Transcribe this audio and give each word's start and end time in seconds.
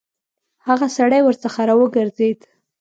هغه 0.67 0.87
سړی 0.97 1.21
ورڅخه 1.23 1.61
راوګرځېد. 1.69 2.39